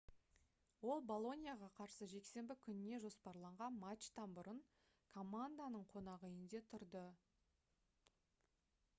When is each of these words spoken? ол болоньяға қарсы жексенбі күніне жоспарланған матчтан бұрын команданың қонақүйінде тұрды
ол 0.91 1.01
болоньяға 1.09 1.67
қарсы 1.79 2.05
жексенбі 2.13 2.55
күніне 2.67 2.99
жоспарланған 3.03 3.77
матчтан 3.83 4.33
бұрын 4.37 4.61
команданың 5.17 5.85
қонақүйінде 5.91 6.63
тұрды 6.71 7.03